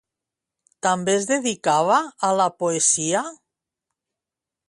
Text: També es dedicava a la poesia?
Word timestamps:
També 0.85 1.13
es 1.17 1.27
dedicava 1.31 1.99
a 2.29 2.33
la 2.39 2.49
poesia? 2.63 3.23